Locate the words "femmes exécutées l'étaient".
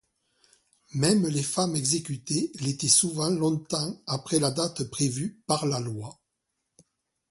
1.43-2.87